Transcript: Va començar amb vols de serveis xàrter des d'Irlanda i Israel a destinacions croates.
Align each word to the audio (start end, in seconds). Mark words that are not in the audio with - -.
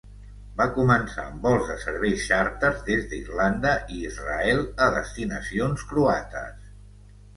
Va 0.61 0.65
començar 0.75 1.25
amb 1.31 1.43
vols 1.47 1.67
de 1.71 1.75
serveis 1.83 2.23
xàrter 2.29 2.71
des 2.89 3.05
d'Irlanda 3.11 3.75
i 3.97 4.01
Israel 4.13 4.65
a 4.87 4.91
destinacions 4.99 5.85
croates. 5.93 6.69